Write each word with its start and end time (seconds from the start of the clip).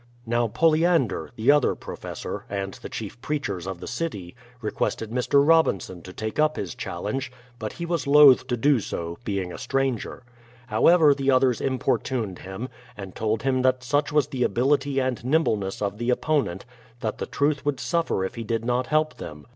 Now 0.25 0.47
Poliander, 0.47 1.29
the 1.35 1.51
other 1.51 1.75
professor, 1.75 2.43
and 2.49 2.73
the 2.73 2.89
chief 2.89 3.21
preach 3.21 3.47
ers 3.51 3.67
of 3.67 3.79
the 3.79 3.85
city, 3.87 4.35
requested 4.59 5.11
Mr. 5.11 5.47
Robinson 5.47 6.01
to 6.01 6.11
take 6.11 6.39
up 6.39 6.55
his 6.55 6.73
chal 6.73 7.03
lenge, 7.03 7.31
but 7.59 7.73
he 7.73 7.85
was 7.85 8.07
loth 8.07 8.47
to 8.47 8.57
do 8.57 8.79
so, 8.79 9.19
being 9.23 9.53
a 9.53 9.59
stranger. 9.59 10.23
However 10.65 11.13
the 11.13 11.29
others 11.29 11.61
importuned 11.61 12.39
him, 12.39 12.67
and 12.97 13.13
told 13.13 13.43
him 13.43 13.61
that 13.61 13.83
such 13.83 14.11
was 14.11 14.29
the 14.29 14.41
ability 14.43 14.99
and 14.99 15.23
nimbleness 15.23 15.83
of 15.83 15.99
the 15.99 16.09
opponent, 16.09 16.65
that 17.01 17.19
the 17.19 17.27
truth 17.27 17.63
would 17.63 17.79
suffer 17.79 18.25
if 18.25 18.33
he 18.33 18.43
did 18.43 18.65
not 18.65 18.87
help 18.87 19.17
them. 19.17 19.45